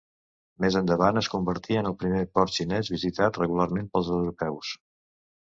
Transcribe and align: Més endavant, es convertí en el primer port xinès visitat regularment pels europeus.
Més 0.63 0.77
endavant, 0.77 1.19
es 1.21 1.29
convertí 1.33 1.77
en 1.81 1.89
el 1.89 1.95
primer 2.05 2.23
port 2.39 2.55
xinès 2.57 2.91
visitat 2.95 3.39
regularment 3.43 3.93
pels 3.95 4.11
europeus. 4.19 4.75